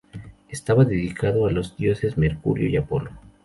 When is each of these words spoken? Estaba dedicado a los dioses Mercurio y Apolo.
Estaba 0.49 0.83
dedicado 0.83 1.45
a 1.45 1.51
los 1.51 1.77
dioses 1.77 2.17
Mercurio 2.17 2.67
y 2.67 2.75
Apolo. 2.75 3.11